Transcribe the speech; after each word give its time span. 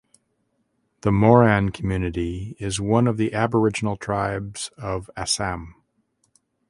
The 1.01 1.11
Moran 1.11 1.69
community 1.69 2.55
is 2.59 2.81
one 2.81 3.05
of 3.05 3.17
the 3.17 3.31
aboriginal 3.35 3.97
tribes 3.97 4.71
of 4.75 5.11
Assam. 5.15 5.75